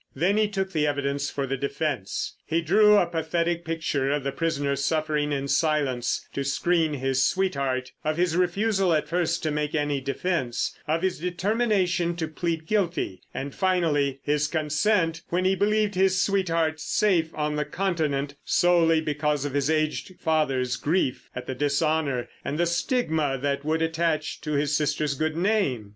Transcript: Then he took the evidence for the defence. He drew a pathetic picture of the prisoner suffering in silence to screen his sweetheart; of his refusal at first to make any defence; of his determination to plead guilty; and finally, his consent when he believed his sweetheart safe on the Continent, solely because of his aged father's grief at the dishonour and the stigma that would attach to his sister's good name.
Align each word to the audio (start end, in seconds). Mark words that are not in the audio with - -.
Then 0.15 0.35
he 0.35 0.47
took 0.47 0.71
the 0.73 0.87
evidence 0.87 1.29
for 1.29 1.45
the 1.45 1.57
defence. 1.57 2.35
He 2.47 2.59
drew 2.63 2.97
a 2.97 3.05
pathetic 3.05 3.63
picture 3.63 4.09
of 4.11 4.23
the 4.23 4.31
prisoner 4.31 4.75
suffering 4.75 5.31
in 5.31 5.47
silence 5.47 6.27
to 6.33 6.43
screen 6.43 6.93
his 6.95 7.23
sweetheart; 7.23 7.91
of 8.03 8.17
his 8.17 8.35
refusal 8.35 8.93
at 8.93 9.07
first 9.07 9.43
to 9.43 9.51
make 9.51 9.75
any 9.75 10.01
defence; 10.01 10.75
of 10.87 11.03
his 11.03 11.19
determination 11.19 12.15
to 12.15 12.27
plead 12.27 12.65
guilty; 12.65 13.21
and 13.31 13.53
finally, 13.53 14.19
his 14.23 14.47
consent 14.47 15.21
when 15.29 15.45
he 15.45 15.55
believed 15.55 15.93
his 15.93 16.19
sweetheart 16.19 16.79
safe 16.79 17.29
on 17.35 17.55
the 17.55 17.63
Continent, 17.63 18.33
solely 18.43 19.01
because 19.01 19.45
of 19.45 19.53
his 19.53 19.69
aged 19.69 20.19
father's 20.19 20.77
grief 20.77 21.29
at 21.35 21.45
the 21.45 21.53
dishonour 21.53 22.27
and 22.43 22.57
the 22.57 22.65
stigma 22.65 23.37
that 23.37 23.63
would 23.63 23.83
attach 23.83 24.41
to 24.41 24.53
his 24.53 24.75
sister's 24.75 25.13
good 25.13 25.37
name. 25.37 25.89